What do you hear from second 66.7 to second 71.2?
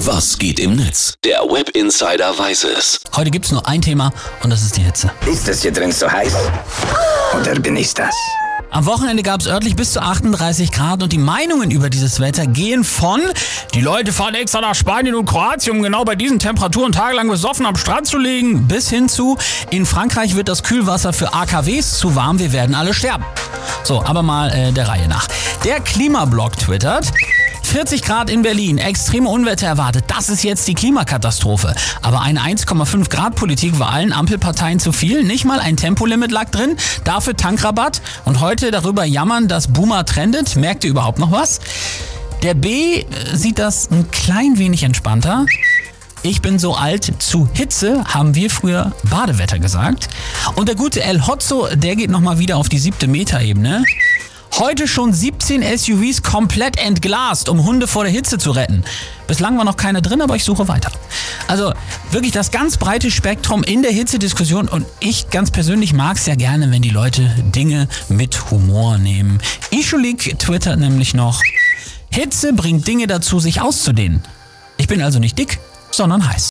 wenn die Leute Dinge mit Humor nehmen. Ischulik twittert nämlich